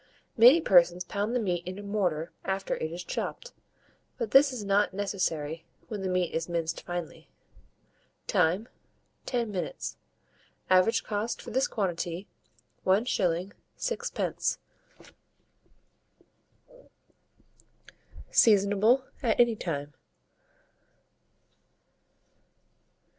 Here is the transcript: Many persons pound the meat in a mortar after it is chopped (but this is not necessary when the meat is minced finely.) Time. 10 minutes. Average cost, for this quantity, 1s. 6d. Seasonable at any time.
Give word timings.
Many 0.35 0.61
persons 0.61 1.03
pound 1.03 1.35
the 1.35 1.39
meat 1.39 1.63
in 1.63 1.77
a 1.77 1.83
mortar 1.83 2.31
after 2.43 2.75
it 2.75 2.91
is 2.91 3.03
chopped 3.03 3.51
(but 4.17 4.31
this 4.31 4.51
is 4.51 4.63
not 4.63 4.95
necessary 4.95 5.63
when 5.89 6.01
the 6.01 6.09
meat 6.09 6.33
is 6.33 6.49
minced 6.49 6.81
finely.) 6.81 7.29
Time. 8.25 8.67
10 9.27 9.51
minutes. 9.51 9.97
Average 10.71 11.03
cost, 11.03 11.39
for 11.39 11.51
this 11.51 11.67
quantity, 11.67 12.27
1s. 12.83 13.53
6d. 13.77 14.57
Seasonable 18.31 19.03
at 19.21 19.39
any 19.39 19.55
time. 19.55 19.93